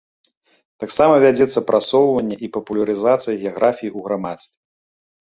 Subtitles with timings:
[0.83, 4.57] Таксама вядзецца прасоўванне і папулярызацыя геаграфіі ў грамадстве.